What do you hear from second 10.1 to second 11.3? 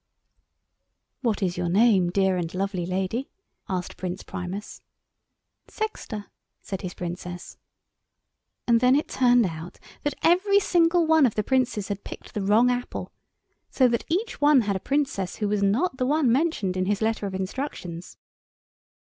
every single one